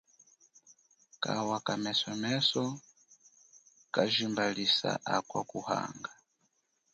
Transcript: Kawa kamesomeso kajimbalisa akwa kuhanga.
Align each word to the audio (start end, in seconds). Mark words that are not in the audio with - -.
Kawa 1.23 1.57
kamesomeso 1.65 2.63
kajimbalisa 3.93 4.91
akwa 5.15 5.41
kuhanga. 5.51 6.11